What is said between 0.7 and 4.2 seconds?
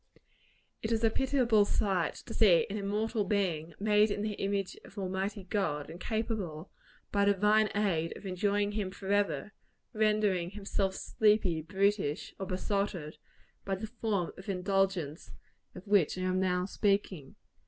It is a pitiable sight to see an immortal being, made